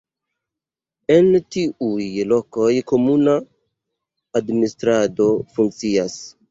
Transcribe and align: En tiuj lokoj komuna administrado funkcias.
En 1.15 1.29
tiuj 1.55 2.09
lokoj 2.33 2.73
komuna 2.95 3.39
administrado 4.43 5.33
funkcias. 5.59 6.23